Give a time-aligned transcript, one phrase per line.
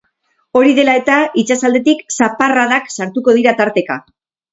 [0.59, 3.99] Hori dela eta, itsasaldetik zaparradak sartuko dira tarteka.